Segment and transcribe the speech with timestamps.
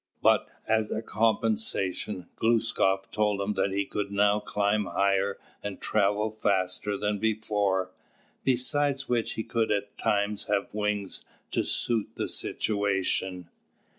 [0.23, 6.31] But, as a compensation, Glūskap told him that he could now climb higher and travel
[6.31, 7.91] faster than before,
[8.43, 13.51] besides which he could at times have wings to suit the situation.